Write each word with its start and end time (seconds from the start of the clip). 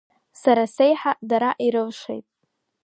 Сара 0.41 0.63
сеиҳа 0.75 1.11
дара 1.29 1.51
ирылшеит. 1.65 2.25